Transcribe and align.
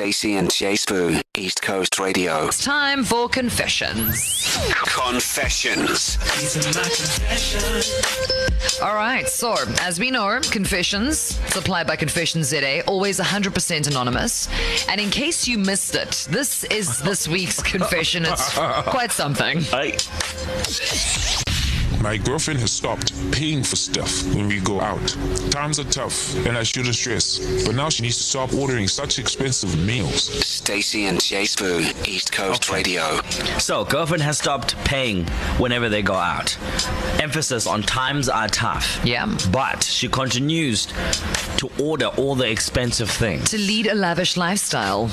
Stacey 0.00 0.36
and 0.36 0.48
JC 0.48 0.86
Boo, 0.88 1.20
East 1.36 1.60
Coast 1.60 1.98
Radio. 1.98 2.46
It's 2.46 2.64
time 2.64 3.04
for 3.04 3.28
confessions. 3.28 4.58
Confessions. 4.86 6.16
All 8.80 8.94
right, 8.94 9.28
so 9.28 9.56
as 9.82 10.00
we 10.00 10.10
know, 10.10 10.40
confessions 10.40 11.18
supplied 11.52 11.86
by 11.86 11.96
Confessions 11.96 12.46
ZA, 12.46 12.82
always 12.86 13.20
100% 13.20 13.88
anonymous. 13.88 14.48
And 14.88 15.02
in 15.02 15.10
case 15.10 15.46
you 15.46 15.58
missed 15.58 15.94
it, 15.94 16.26
this 16.30 16.64
is 16.64 16.98
this 17.00 17.28
week's 17.28 17.62
confession. 17.62 18.24
It's 18.24 18.54
quite 18.54 19.12
something. 19.12 19.60
My 22.02 22.16
girlfriend 22.16 22.60
has 22.60 22.72
stopped 22.72 23.12
paying 23.30 23.62
for 23.62 23.76
stuff 23.76 24.24
when 24.34 24.48
we 24.48 24.58
go 24.60 24.80
out. 24.80 25.06
Times 25.50 25.78
are 25.78 25.84
tough 25.84 26.34
and 26.46 26.56
I 26.56 26.62
shouldn't 26.62 26.94
stress, 26.94 27.38
but 27.66 27.74
now 27.74 27.90
she 27.90 28.02
needs 28.02 28.16
to 28.16 28.22
stop 28.22 28.54
ordering 28.54 28.88
such 28.88 29.18
expensive 29.18 29.78
meals. 29.86 30.22
Stacey 30.46 31.06
and 31.06 31.18
JC 31.18 31.58
Boo, 31.58 32.10
East 32.10 32.32
Coast 32.32 32.70
Radio. 32.70 33.20
So, 33.58 33.84
girlfriend 33.84 34.22
has 34.22 34.38
stopped 34.38 34.76
paying 34.84 35.26
whenever 35.58 35.90
they 35.90 36.00
go 36.00 36.14
out. 36.14 36.56
Emphasis 37.20 37.66
on 37.66 37.82
times 37.82 38.30
are 38.30 38.48
tough. 38.48 38.98
Yeah. 39.04 39.26
But 39.52 39.84
she 39.84 40.08
continues 40.08 40.86
to 41.58 41.70
order 41.78 42.06
all 42.06 42.34
the 42.34 42.50
expensive 42.50 43.10
things. 43.10 43.50
To 43.50 43.58
lead 43.58 43.88
a 43.88 43.94
lavish 43.94 44.38
lifestyle. 44.38 45.08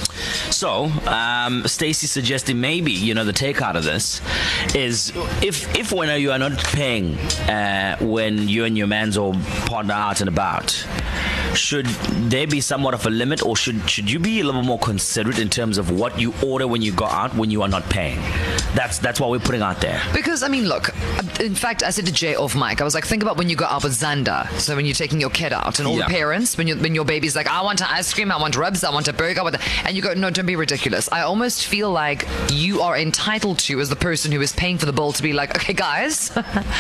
So, 0.52 0.86
um, 1.06 1.68
Stacey 1.68 2.08
suggesting 2.08 2.62
maybe 2.62 2.94
you 2.94 3.14
know 3.14 3.26
the 3.26 3.34
take 3.34 3.62
out 3.62 3.76
of 3.76 3.84
this 3.84 4.22
is 4.74 5.12
if 5.44 5.76
if 5.76 5.92
when 5.92 6.08
you 6.22 6.32
are 6.32 6.40
not 6.40 6.58
paying 6.78 7.18
uh, 7.50 7.98
when 8.02 8.48
you 8.48 8.64
and 8.64 8.78
your 8.78 8.86
man's 8.86 9.18
or 9.18 9.34
partner 9.66 9.96
out 9.96 10.22
and 10.22 10.30
about, 10.30 10.70
should 11.56 11.88
there 12.30 12.46
be 12.46 12.62
somewhat 12.62 12.94
of 12.94 13.04
a 13.08 13.10
limit, 13.10 13.44
or 13.44 13.56
should 13.56 13.90
should 13.90 14.12
you 14.12 14.20
be 14.20 14.42
a 14.42 14.44
little 14.44 14.62
more 14.62 14.78
considerate 14.78 15.40
in 15.40 15.50
terms 15.50 15.80
of 15.80 15.90
what 15.90 16.20
you 16.20 16.36
order 16.46 16.68
when 16.68 16.84
you 16.84 16.92
go 16.92 17.06
out 17.06 17.34
when 17.34 17.50
you 17.50 17.64
are 17.64 17.68
not 17.68 17.84
paying? 17.90 18.20
That's 18.76 19.00
that's 19.00 19.20
what 19.20 19.30
we're 19.32 19.40
putting 19.40 19.62
out 19.62 19.82
there. 19.82 20.02
Because, 20.14 20.44
I 20.44 20.48
mean, 20.50 20.66
look, 20.68 20.90
in 21.40 21.56
fact, 21.56 21.84
I 21.84 21.90
said 21.90 22.06
to 22.06 22.12
Jay 22.12 22.36
off 22.36 22.56
mic, 22.56 22.80
I 22.82 22.84
was 22.84 22.94
like, 22.94 23.06
think 23.06 23.24
about 23.24 23.38
when 23.38 23.50
you 23.50 23.56
go 23.56 23.66
out 23.66 23.84
with 23.84 23.94
Xander. 23.94 24.48
So 24.60 24.76
when 24.76 24.86
you're 24.86 24.94
taking 24.96 25.20
your 25.20 25.30
kid 25.30 25.54
out 25.54 25.80
and 25.80 25.88
all 25.88 25.98
Yeah. 25.98 26.08
the 26.08 26.14
parents, 26.14 26.58
when, 26.58 26.68
you, 26.68 26.76
when 26.78 26.94
your 26.94 27.06
baby's 27.06 27.36
like, 27.36 27.48
I 27.48 27.62
want 27.62 27.82
an 27.82 27.88
ice 27.90 28.14
cream, 28.14 28.32
I 28.32 28.38
want 28.40 28.56
ribs, 28.56 28.84
I 28.84 28.92
want 28.92 29.08
a 29.08 29.14
burger, 29.14 29.44
want 29.44 29.56
and 29.86 29.96
you 29.96 30.02
go, 30.02 30.14
no, 30.14 30.30
don't 30.30 30.46
be 30.46 30.56
ridiculous. 30.56 31.10
I 31.12 31.22
almost 31.22 31.66
feel 31.66 31.92
like 31.92 32.28
you 32.52 32.82
are 32.82 32.98
entitled 32.98 33.60
to, 33.60 33.80
as 33.80 33.90
the 33.90 33.96
person 33.96 34.32
who 34.32 34.42
is 34.42 34.54
paying 34.54 34.78
for 34.78 34.86
the 34.86 34.94
bill, 34.94 35.12
to 35.12 35.24
be 35.24 35.34
like, 35.34 35.56
okay, 35.56 35.74
guys, 35.74 36.32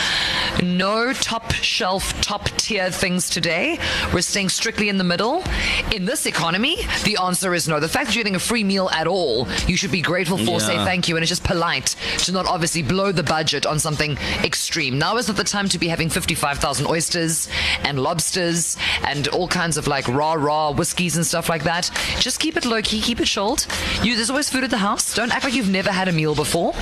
no 0.64 1.14
top 1.14 1.52
shelf, 1.54 2.20
top 2.22 2.46
tier 2.58 2.92
things 2.92 3.30
today. 3.30 3.80
We're 4.14 4.22
staying 4.22 4.50
strictly 4.50 4.90
in 4.90 4.98
the 4.98 5.04
middle. 5.04 5.44
In 5.92 6.06
this 6.06 6.26
economy, 6.26 6.78
the 7.04 7.18
answer 7.22 7.54
is 7.54 7.68
no. 7.68 7.80
The 7.80 7.88
fact 7.90 8.08
that 8.08 8.16
you're 8.16 8.24
getting 8.24 8.36
a 8.36 8.40
free 8.40 8.64
meal 8.64 8.90
at 8.94 9.08
all, 9.08 9.48
you 9.68 9.78
should 9.78 9.92
be 9.92 10.02
grateful 10.02 10.38
for, 10.38 10.60
say 10.60 10.76
thank 10.78 11.08
you, 11.08 11.16
and 11.16 11.24
it's 11.24 11.30
just 11.30 11.44
polite 11.44 11.77
to 11.86 12.32
not 12.32 12.46
obviously 12.48 12.84
blow 12.84 13.12
the 13.12 13.24
budget 13.24 13.66
on 13.66 13.80
something 13.80 14.18
extreme. 14.44 14.98
Now 14.98 15.18
is 15.18 15.28
not 15.28 15.38
the 15.38 15.44
time 15.44 15.70
to 15.70 15.80
be 15.80 15.88
having 15.88 16.10
55,000 16.10 16.88
oysters 16.88 17.50
and 17.84 18.00
lobsters 18.00 18.78
and 19.04 19.28
all 19.30 19.48
kinds 19.48 19.78
of 19.78 19.88
like 19.88 20.08
raw, 20.08 20.34
raw 20.34 20.72
whiskeys 20.72 21.16
and 21.16 21.26
stuff 21.26 21.50
like 21.50 21.64
that. 21.64 21.90
Just 22.20 22.40
keep 22.40 22.58
it 22.58 22.66
low 22.66 22.82
key, 22.82 23.02
keep 23.02 23.20
it 23.20 23.26
chilled. 23.26 23.68
You, 24.04 24.16
there's 24.16 24.30
always 24.30 24.50
food 24.50 24.64
at 24.64 24.70
the 24.70 24.78
house. 24.78 25.14
Don't 25.14 25.32
act 25.32 25.44
like 25.44 25.54
you've 25.54 25.70
never 25.70 25.92
had 25.92 26.08
a 26.08 26.12
meal 26.12 26.36
before. 26.36 26.74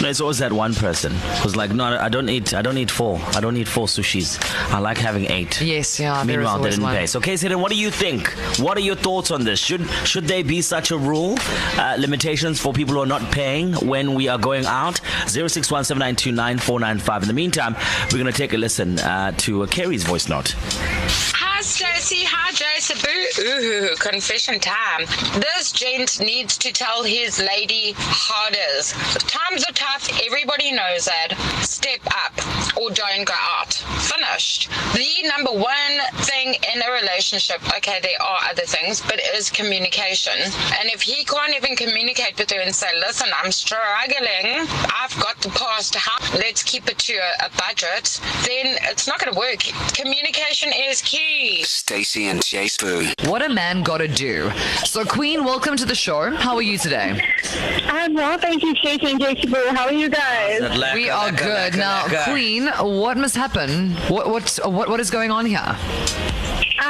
No, 0.00 0.08
it's 0.08 0.20
always 0.20 0.38
that 0.38 0.50
one 0.52 0.74
person 0.74 1.12
who's 1.42 1.56
like, 1.56 1.72
no, 1.72 1.84
I 1.84 2.08
don't 2.08 2.28
eat. 2.30 2.54
I 2.54 2.62
don't 2.62 2.78
eat 2.78 2.90
four. 2.90 3.20
I 3.34 3.40
don't 3.40 3.56
eat 3.58 3.68
four 3.68 3.86
sushis. 3.86 4.38
I 4.72 4.78
like 4.78 4.96
having 4.96 5.26
eight. 5.30 5.60
Yes, 5.60 6.00
yeah, 6.00 6.24
Meanwhile, 6.24 6.58
they 6.60 6.70
didn't 6.70 6.84
one. 6.84 6.96
pay. 6.96 7.06
So, 7.06 7.20
Casey, 7.20 7.48
then 7.48 7.60
what 7.60 7.70
do 7.70 7.76
you 7.76 7.90
think? 7.90 8.28
What 8.58 8.78
are 8.78 8.80
your 8.80 8.96
thoughts 8.96 9.30
on 9.30 9.44
this? 9.44 9.60
Should 9.60 9.86
should 10.04 10.24
there 10.24 10.42
be 10.42 10.62
such 10.62 10.90
a 10.90 10.96
rule, 10.96 11.36
uh, 11.76 11.96
limitations 11.98 12.58
for 12.60 12.72
people 12.72 12.94
who 12.94 13.00
are 13.00 13.06
not 13.06 13.30
paying 13.30 13.74
when 13.74 14.14
we 14.14 14.28
are 14.28 14.38
going 14.38 14.64
out? 14.64 15.00
Zero 15.28 15.48
six 15.48 15.70
one 15.70 15.84
seven 15.84 15.98
nine 16.00 16.16
two 16.16 16.32
nine 16.32 16.56
four 16.58 16.80
nine 16.80 16.98
five. 16.98 17.20
In 17.22 17.28
the 17.28 17.34
meantime, 17.34 17.76
we're 18.10 18.18
gonna 18.18 18.32
take 18.32 18.54
a 18.54 18.56
listen 18.56 18.98
uh, 19.00 19.32
to 19.38 19.64
uh, 19.64 19.66
Kerry's 19.66 20.04
voice 20.04 20.28
note. 20.30 20.54
Hi, 21.82 21.98
Stacey. 21.98 22.24
Hi, 22.26 22.52
Joseph. 22.52 23.06
Ooh, 23.38 23.96
confession 23.96 24.60
time. 24.60 25.06
This 25.40 25.72
gent 25.72 26.20
needs 26.20 26.58
to 26.58 26.72
tell 26.72 27.02
his 27.02 27.38
lady 27.40 27.94
how 27.96 28.48
it 28.48 28.58
is. 28.76 28.92
Times 29.24 29.64
are 29.64 29.72
tough. 29.72 30.10
Everybody 30.26 30.72
knows 30.72 31.06
that. 31.06 31.32
Step 31.62 32.00
up 32.06 32.36
or 32.76 32.90
don't 32.90 33.24
go 33.24 33.34
out. 33.34 33.72
Finished. 33.72 34.68
The 34.92 35.28
number 35.28 35.52
one 35.52 35.96
thing 36.28 36.54
in 36.74 36.82
a 36.82 36.92
relationship, 36.92 37.60
okay, 37.76 38.00
there 38.02 38.20
are 38.20 38.50
other 38.50 38.64
things, 38.64 39.00
but 39.00 39.14
it 39.14 39.34
is 39.34 39.48
communication. 39.48 40.36
And 40.80 40.90
if 40.90 41.02
he 41.02 41.24
can't 41.24 41.54
even 41.56 41.76
communicate 41.76 42.38
with 42.38 42.50
her 42.50 42.60
and 42.60 42.74
say, 42.74 42.88
listen, 42.98 43.28
I'm 43.42 43.52
struggling, 43.52 44.68
I've 44.92 45.16
got 45.20 45.40
the 45.40 45.50
past, 45.50 45.96
let's 46.34 46.62
keep 46.62 46.88
it 46.88 46.98
to 46.98 47.14
a, 47.14 47.46
a 47.46 47.50
budget, 47.56 48.20
then 48.44 48.76
it's 48.90 49.06
not 49.06 49.20
going 49.20 49.32
to 49.32 49.38
work. 49.38 49.60
Communication 49.94 50.72
is 50.74 51.00
key. 51.02 51.64
Stacy 51.70 52.26
and 52.26 52.40
JC 52.40 52.80
Boo. 52.80 53.28
What 53.30 53.42
a 53.42 53.48
man 53.48 53.82
gotta 53.82 54.08
do. 54.08 54.50
So, 54.84 55.04
Queen, 55.04 55.44
welcome 55.44 55.76
to 55.76 55.84
the 55.84 55.94
show. 55.94 56.30
How 56.34 56.56
are 56.56 56.62
you 56.62 56.76
today? 56.76 57.22
I'm 57.86 58.14
well, 58.14 58.38
thank 58.38 58.62
you, 58.62 58.74
Stacey 58.76 59.12
and 59.12 59.20
JC 59.20 59.48
Boo. 59.48 59.68
How 59.70 59.86
are 59.86 59.92
you 59.92 60.08
guys? 60.08 60.60
We 60.94 61.08
are 61.10 61.30
good. 61.30 61.76
Now, 61.76 62.06
Queen, 62.24 62.66
what 62.66 63.16
must 63.16 63.36
happen? 63.36 63.92
What, 64.08 64.28
what, 64.28 64.58
what, 64.64 64.88
what 64.88 64.98
is 65.00 65.10
going 65.10 65.30
on 65.30 65.46
here? 65.46 65.76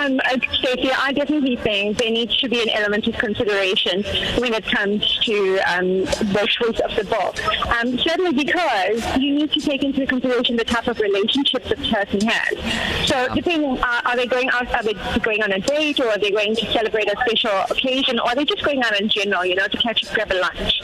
Um, 0.00 0.18
Stacey, 0.54 0.90
I 0.96 1.12
definitely 1.12 1.56
think 1.56 1.98
there 1.98 2.10
needs 2.10 2.34
to 2.38 2.48
be 2.48 2.62
an 2.62 2.70
element 2.70 3.06
of 3.06 3.18
consideration 3.18 4.02
when 4.40 4.54
it 4.54 4.64
comes 4.64 5.18
to 5.24 5.58
um, 5.66 6.04
the 6.04 6.48
choice 6.48 6.80
of 6.80 6.96
the 6.96 7.04
book. 7.04 7.36
Um, 7.66 7.98
certainly 7.98 8.32
because 8.32 9.04
you 9.18 9.34
need 9.34 9.52
to 9.52 9.60
take 9.60 9.84
into 9.84 10.06
consideration 10.06 10.56
the 10.56 10.64
type 10.64 10.88
of 10.88 10.98
relationship 11.00 11.64
the 11.64 11.76
person 11.76 12.26
has. 12.26 13.06
So 13.06 13.34
depending, 13.34 13.78
uh, 13.78 14.00
are 14.06 14.16
they 14.16 14.26
going 14.26 14.48
out, 14.48 14.72
are 14.74 14.82
they 14.82 14.94
going 15.18 15.42
on 15.42 15.52
a 15.52 15.60
date 15.60 16.00
or 16.00 16.08
are 16.08 16.18
they 16.18 16.30
going 16.30 16.56
to 16.56 16.72
celebrate 16.72 17.12
a 17.12 17.16
special 17.26 17.60
occasion 17.68 18.18
or 18.20 18.28
are 18.28 18.34
they 18.34 18.46
just 18.46 18.64
going 18.64 18.82
out 18.82 18.98
in 18.98 19.10
general, 19.10 19.44
you 19.44 19.54
know, 19.54 19.68
to 19.68 19.76
catch 19.76 20.02
a 20.02 20.14
grab 20.14 20.32
a 20.32 20.40
lunch? 20.40 20.80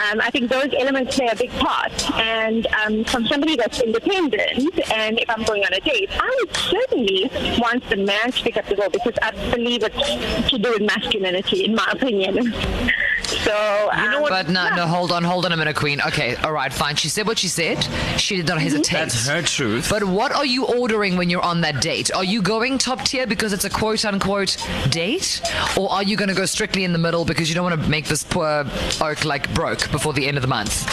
Um, 0.00 0.20
I 0.20 0.30
think 0.30 0.50
those 0.50 0.72
elements 0.78 1.16
play 1.16 1.28
a 1.30 1.36
big 1.36 1.50
part. 1.50 2.10
And 2.12 2.66
um, 2.68 3.04
from 3.04 3.26
somebody 3.26 3.56
that's 3.56 3.80
independent, 3.80 4.80
and 4.90 5.18
if 5.18 5.28
I'm 5.28 5.42
going 5.44 5.62
on 5.64 5.74
a 5.74 5.80
date, 5.80 6.10
I 6.12 6.36
would 6.40 6.56
certainly 6.56 7.30
want 7.58 7.88
the 7.90 7.96
man 7.96 8.32
to 8.32 8.42
pick 8.42 8.56
up 8.56 8.66
the 8.66 8.76
ball 8.76 8.88
because 8.90 9.14
I 9.20 9.32
believe 9.50 9.82
it's 9.84 10.50
to 10.50 10.58
do 10.58 10.70
with 10.70 10.82
masculinity, 10.82 11.64
in 11.64 11.74
my 11.74 11.88
opinion. 11.92 12.54
So, 13.30 13.90
um, 13.92 14.24
But 14.28 14.48
no, 14.48 14.64
yeah. 14.64 14.74
no, 14.74 14.86
hold 14.86 15.12
on, 15.12 15.22
hold 15.24 15.44
on 15.46 15.52
a 15.52 15.56
minute, 15.56 15.76
Queen. 15.76 16.00
Okay, 16.00 16.34
all 16.36 16.52
right, 16.52 16.72
fine. 16.72 16.96
She 16.96 17.08
said 17.08 17.26
what 17.26 17.38
she 17.38 17.48
said. 17.48 17.82
She 18.18 18.36
did 18.36 18.46
not 18.48 18.60
hesitate. 18.60 18.92
That's 18.92 19.26
her 19.28 19.42
truth. 19.42 19.88
But 19.88 20.04
what 20.04 20.32
are 20.32 20.44
you 20.46 20.66
ordering 20.66 21.16
when 21.16 21.30
you're 21.30 21.42
on 21.42 21.60
that 21.62 21.80
date? 21.80 22.12
Are 22.14 22.24
you 22.24 22.42
going 22.42 22.78
top 22.78 23.04
tier 23.04 23.26
because 23.26 23.52
it's 23.52 23.64
a 23.64 23.70
quote 23.70 24.04
unquote 24.04 24.56
date? 24.90 25.40
Or 25.76 25.90
are 25.92 26.02
you 26.02 26.16
going 26.16 26.28
to 26.28 26.34
go 26.34 26.44
strictly 26.46 26.84
in 26.84 26.92
the 26.92 26.98
middle 26.98 27.24
because 27.24 27.48
you 27.48 27.54
don't 27.54 27.64
want 27.64 27.80
to 27.82 27.88
make 27.88 28.06
this 28.06 28.24
poor 28.24 28.64
oak 29.00 29.24
like 29.24 29.52
broke 29.54 29.90
before 29.90 30.12
the 30.12 30.26
end 30.26 30.36
of 30.36 30.42
the 30.42 30.48
month? 30.48 30.86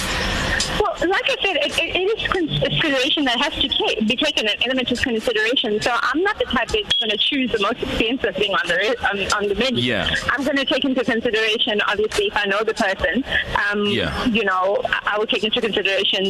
Well, 0.79 0.93
like 1.09 1.23
I 1.25 1.35
said, 1.41 1.57
it, 1.57 1.77
it, 1.77 1.95
it 1.95 2.19
is 2.19 2.27
consideration 2.27 3.23
that 3.25 3.39
has 3.39 3.53
to 3.55 3.67
ta- 3.67 4.05
be 4.05 4.15
taken 4.15 4.47
an 4.47 4.55
element 4.63 4.91
of 4.91 4.99
consideration. 5.01 5.79
So 5.81 5.91
I'm 6.01 6.21
not 6.23 6.37
the 6.39 6.45
type 6.45 6.69
that's 6.69 6.93
going 6.97 7.09
to 7.09 7.17
choose 7.17 7.51
the 7.51 7.59
most 7.59 7.81
expensive 7.81 8.35
thing 8.35 8.53
on 8.53 8.67
the 8.67 8.95
on, 9.09 9.43
on 9.43 9.49
the 9.49 9.55
menu. 9.55 9.81
Yeah. 9.81 10.13
I'm 10.29 10.43
going 10.43 10.57
to 10.57 10.65
take 10.65 10.83
into 10.85 11.03
consideration, 11.03 11.81
obviously, 11.87 12.26
if 12.27 12.35
I 12.37 12.45
know 12.45 12.61
the 12.63 12.73
person. 12.73 13.23
Um, 13.71 13.85
Yeah. 13.85 14.11
You 14.37 14.43
know, 14.43 14.65
I 14.85 14.97
I 15.17 15.19
would 15.19 15.29
take 15.29 15.43
into 15.43 15.59
consideration, 15.67 16.23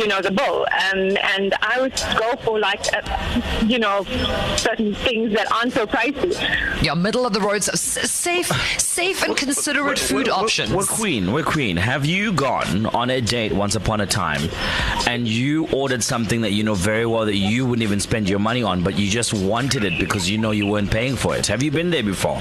you 0.00 0.06
know, 0.10 0.20
the 0.20 0.30
bill, 0.40 0.66
um, 0.86 1.00
and 1.34 1.54
I 1.62 1.80
would 1.80 1.94
go 2.22 2.28
for 2.44 2.58
like, 2.58 2.84
uh, 2.92 3.00
you 3.72 3.78
know, 3.78 3.96
certain 4.56 4.94
things 5.06 5.32
that 5.36 5.46
aren't 5.52 5.72
so 5.72 5.86
pricey. 5.86 6.30
Yeah, 6.82 6.94
middle 6.94 7.24
of 7.26 7.32
the 7.32 7.40
road, 7.40 7.56
s- 7.56 7.80
safe, 8.10 8.50
safe 8.78 9.22
and 9.22 9.36
considerate 9.36 9.98
food 9.98 10.26
We're- 10.26 10.42
options. 10.42 10.70
We're 10.72 10.84
queen. 11.00 11.32
We're 11.32 11.44
queen. 11.56 11.76
Have 11.76 12.04
you 12.04 12.32
gone 12.32 12.86
on 12.86 13.08
a 13.10 13.20
date 13.20 13.52
once 13.52 13.74
upon 13.76 14.00
a 14.00 14.06
time, 14.06 14.42
and 15.06 15.26
you 15.26 15.66
ordered 15.72 16.02
something 16.02 16.40
that 16.42 16.52
you 16.52 16.62
know 16.64 16.74
very 16.74 17.06
well 17.06 17.24
that 17.24 17.36
you 17.36 17.64
wouldn't 17.66 17.82
even 17.88 18.00
spend 18.00 18.28
your 18.28 18.40
money 18.40 18.62
on, 18.62 18.82
but 18.82 18.98
you 18.98 19.08
just 19.08 19.32
wanted 19.32 19.84
it 19.84 19.98
because 19.98 20.28
you 20.30 20.36
know 20.38 20.50
you 20.50 20.66
weren't 20.66 20.90
paying 20.90 21.16
for 21.16 21.34
it? 21.36 21.46
Have 21.46 21.62
you 21.62 21.70
been 21.70 21.90
there 21.90 22.02
before? 22.02 22.40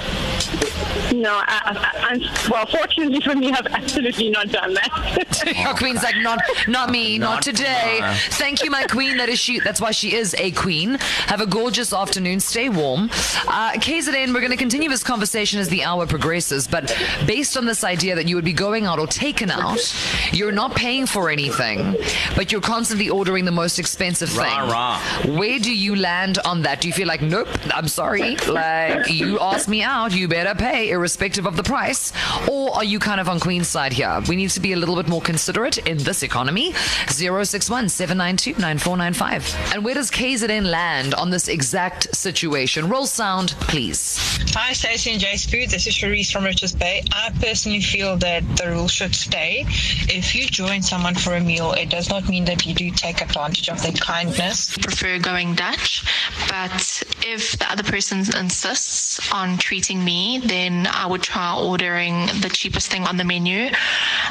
No, 1.13 1.31
I, 1.33 1.57
I, 1.71 1.73
I, 2.09 2.49
well, 2.51 2.65
fortunately 2.87 3.21
for 3.21 3.35
me, 3.35 3.51
I've 3.51 3.67
absolutely 3.67 4.29
not 4.29 4.49
done 4.49 4.73
that. 4.75 5.43
Your 5.63 5.73
queen's 5.75 6.03
like, 6.03 6.17
not, 6.17 6.39
not 6.67 6.89
me, 6.89 7.17
not, 7.17 7.27
Not 7.27 7.41
today. 7.43 7.97
mine. 7.99 8.15
Thank 8.31 8.63
you, 8.63 8.71
my 8.71 8.85
queen. 8.85 9.17
That 9.17 9.29
is 9.29 9.39
she. 9.39 9.59
That's 9.59 9.81
why 9.81 9.91
she 9.91 10.13
is 10.15 10.33
a 10.35 10.51
queen. 10.51 10.95
Have 11.27 11.41
a 11.41 11.45
gorgeous 11.45 11.93
afternoon. 11.93 12.39
Stay 12.39 12.69
warm. 12.69 13.09
Uh, 13.47 13.73
KZN, 13.73 14.33
we're 14.33 14.39
going 14.39 14.51
to 14.51 14.57
continue 14.57 14.89
this 14.89 15.03
conversation 15.03 15.59
as 15.59 15.69
the 15.69 15.83
hour 15.83 16.05
progresses. 16.07 16.67
But 16.67 16.95
based 17.25 17.57
on 17.57 17.65
this 17.65 17.83
idea 17.83 18.15
that 18.15 18.27
you 18.27 18.35
would 18.35 18.45
be 18.45 18.53
going 18.53 18.85
out 18.85 18.99
or 18.99 19.07
taken 19.07 19.51
out, 19.51 19.93
you're 20.31 20.51
not 20.51 20.75
paying 20.75 21.05
for 21.05 21.17
for 21.17 21.31
anything, 21.31 21.95
but 22.35 22.51
you're 22.51 22.61
constantly 22.61 23.09
ordering 23.09 23.43
the 23.43 23.51
most 23.51 23.79
expensive 23.79 24.29
thing. 24.29 24.43
Rah, 24.45 24.99
rah. 25.25 25.35
Where 25.35 25.57
do 25.57 25.73
you 25.73 25.95
land 25.95 26.37
on 26.45 26.61
that? 26.61 26.79
Do 26.79 26.87
you 26.87 26.93
feel 26.93 27.07
like, 27.07 27.23
nope, 27.23 27.47
I'm 27.73 27.87
sorry, 27.87 28.35
like 28.47 29.09
you 29.09 29.39
asked 29.39 29.67
me 29.67 29.81
out, 29.81 30.13
you 30.15 30.27
better 30.27 30.53
pay, 30.53 30.91
irrespective 30.91 31.47
of 31.47 31.57
the 31.57 31.63
price, 31.63 32.13
or 32.47 32.76
are 32.77 32.83
you 32.83 32.99
kind 32.99 33.19
of 33.19 33.27
on 33.27 33.39
Queen's 33.39 33.67
side 33.67 33.91
here? 33.91 34.21
We 34.29 34.35
need 34.35 34.51
to 34.51 34.59
be 34.59 34.73
a 34.73 34.75
little 34.75 34.95
bit 34.95 35.07
more 35.07 35.19
considerate 35.19 35.79
in 35.79 35.97
this 35.97 36.21
economy. 36.21 36.73
061 37.07 37.89
792 37.89 38.61
9495. 38.61 39.73
And 39.73 39.83
where 39.83 39.95
does 39.95 40.11
KZN 40.11 40.69
land 40.69 41.15
on 41.15 41.31
this 41.31 41.47
exact 41.47 42.15
situation? 42.15 42.87
Roll 42.87 43.07
sound, 43.07 43.55
please. 43.61 44.19
Hi, 44.53 44.73
Stacey 44.73 45.11
and 45.11 45.19
JC 45.19 45.51
Boo. 45.51 45.65
This 45.65 45.87
is 45.87 45.95
Cherise 45.95 46.31
from 46.31 46.43
Richards 46.43 46.75
Bay. 46.75 47.01
I 47.11 47.31
personally 47.41 47.81
feel 47.81 48.15
that 48.17 48.43
the 48.57 48.69
rule 48.69 48.87
should 48.87 49.15
stay. 49.15 49.63
If 50.07 50.35
you 50.35 50.45
join 50.45 50.83
someone 50.83 51.15
for 51.15 51.33
a 51.33 51.41
meal, 51.41 51.71
it 51.71 51.89
does 51.89 52.09
not 52.09 52.29
mean 52.29 52.45
that 52.45 52.63
you 52.67 52.75
do 52.75 52.91
take 52.91 53.21
advantage 53.21 53.69
of 53.69 53.81
their 53.81 53.93
kindness. 53.93 54.77
I 54.77 54.81
prefer 54.83 55.17
going 55.17 55.55
Dutch, 55.55 56.05
but 56.47 57.03
if 57.25 57.57
the 57.57 57.71
other 57.71 57.83
person 57.83 58.19
insists 58.37 59.31
on 59.33 59.57
treating 59.57 60.03
me, 60.03 60.41
then 60.45 60.85
I 60.85 61.07
would 61.07 61.23
try 61.23 61.57
ordering 61.57 62.27
the 62.41 62.49
cheapest 62.57 62.89
thing 62.91 63.03
on 63.03 63.17
the 63.17 63.23
menu. 63.23 63.69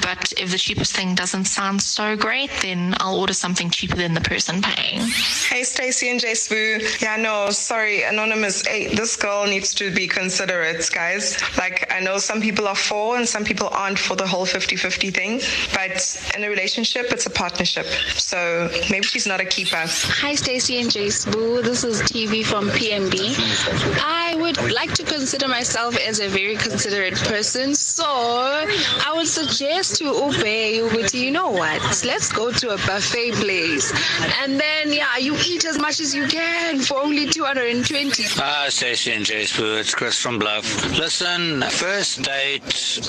But 0.03 0.33
if 0.37 0.51
the 0.51 0.59
cheapest 0.59 0.95
thing 0.95 1.15
doesn't 1.15 1.47
sound 1.47 1.83
so 1.83 2.17
great, 2.17 2.51
then 2.63 2.95
I'll 3.01 3.19
order 3.19 3.33
something 3.33 3.71
cheaper 3.71 3.97
than 3.97 4.15
the 4.15 4.21
person 4.21 4.63
paying. 4.63 5.01
Hey, 5.49 5.63
Stacey 5.65 6.11
and 6.11 6.21
JC 6.21 6.49
Boo. 6.49 6.87
Yeah, 7.01 7.17
no, 7.17 7.51
sorry, 7.51 8.03
Anonymous. 8.03 8.67
Hey, 8.67 8.95
this 8.95 9.17
girl 9.17 9.47
needs 9.47 9.75
to 9.75 9.93
be 9.95 10.07
considerate, 10.07 10.89
guys. 10.93 11.39
Like, 11.57 11.93
I 11.93 12.01
know 12.01 12.19
some 12.19 12.41
people 12.41 12.67
are 12.69 12.75
for 12.75 13.17
and 13.17 13.29
some 13.29 13.45
people 13.45 13.69
aren't 13.73 13.99
for 13.99 14.17
the 14.17 14.27
whole 14.27 14.47
50 14.47 14.77
50 14.77 15.11
thing, 15.11 15.41
but 15.75 15.97
in 16.37 16.45
a 16.45 16.49
relationship, 16.49 17.07
it's 17.11 17.27
a 17.27 17.31
partnership. 17.31 17.87
So 18.17 18.71
maybe 18.91 19.07
she's 19.07 19.27
not 19.27 19.41
a 19.41 19.45
keeper. 19.45 19.77
Hi, 19.77 20.35
Stacey 20.35 20.81
and 20.81 20.91
JC 20.91 21.33
Boo. 21.33 21.63
This 21.63 21.85
is 21.85 22.03
TV 22.03 22.45
from 22.45 22.69
PMB. 22.69 24.01
I 24.03 24.37
would 24.37 24.73
like 24.73 24.93
to 24.95 25.05
consider 25.05 25.49
myself 25.49 25.97
as 25.99 26.21
a 26.21 26.29
very 26.29 26.57
considerate 26.57 27.15
person, 27.15 27.75
so 27.75 28.05
I 28.07 29.13
would 29.15 29.29
suggest 29.29 29.86
to 29.93 30.09
obey 30.09 30.81
but 30.81 31.13
you 31.15 31.31
know 31.31 31.51
what? 31.51 31.81
Let's 32.05 32.33
go 32.33 32.51
to 32.51 32.71
a 32.71 32.77
buffet 32.77 33.33
place, 33.33 33.93
and 34.41 34.59
then 34.59 34.93
yeah, 34.93 35.17
you 35.19 35.37
eat 35.47 35.65
as 35.65 35.79
much 35.79 36.01
as 36.01 36.15
you 36.15 36.27
can 36.27 36.81
for 36.81 36.99
only 36.99 37.27
220. 37.27 38.23
Hi, 38.23 38.67
ah, 38.67 38.69
Stacey 38.69 39.13
and 39.13 39.25
JC 39.25 39.59
Boo. 39.59 39.77
It's 39.77 39.95
Chris 39.95 40.19
from 40.19 40.39
Bluff. 40.39 40.67
Listen, 40.99 41.63
first 41.63 42.23
date 42.23 42.63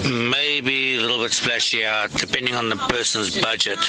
maybe 0.06 0.98
a 0.98 1.02
little 1.02 1.24
bit 1.24 1.34
splashy 1.34 1.86
out, 1.86 2.12
depending 2.14 2.56
on 2.56 2.70
the 2.70 2.76
person's 2.76 3.40
budget. 3.42 3.80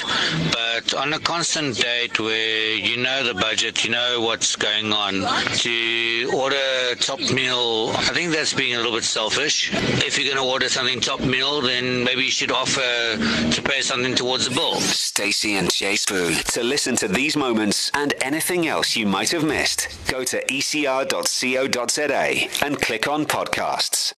But 0.51 0.93
on 0.93 1.13
a 1.13 1.19
constant 1.19 1.77
date 1.77 2.19
where 2.19 2.73
you 2.73 2.97
know 2.97 3.23
the 3.23 3.33
budget, 3.33 3.83
you 3.83 3.91
know 3.91 4.21
what's 4.21 4.55
going 4.55 4.91
on, 4.93 5.13
to 5.57 6.31
order 6.35 6.95
top 6.99 7.19
meal, 7.19 7.91
I 7.95 8.13
think 8.13 8.31
that's 8.31 8.53
being 8.53 8.75
a 8.75 8.77
little 8.77 8.93
bit 8.93 9.03
selfish. 9.03 9.71
If 9.73 10.17
you're 10.17 10.33
going 10.33 10.43
to 10.43 10.51
order 10.51 10.69
something 10.69 10.99
top 10.99 11.21
meal, 11.21 11.61
then 11.61 12.03
maybe 12.03 12.23
you 12.23 12.31
should 12.31 12.51
offer 12.51 12.78
to 12.79 13.61
pay 13.63 13.81
something 13.81 14.15
towards 14.15 14.47
the 14.47 14.55
bill. 14.55 14.75
Stacey 14.75 15.55
and 15.57 15.69
JC 15.69 16.07
Boo. 16.07 16.33
To 16.53 16.63
listen 16.63 16.95
to 16.97 17.07
these 17.07 17.35
moments 17.35 17.91
and 17.93 18.13
anything 18.21 18.67
else 18.67 18.95
you 18.95 19.05
might 19.05 19.31
have 19.31 19.43
missed, 19.43 19.87
go 20.07 20.23
to 20.23 20.43
ecr.co.za 20.45 21.05
and 22.65 22.81
click 22.81 23.07
on 23.07 23.25
podcasts. 23.25 23.99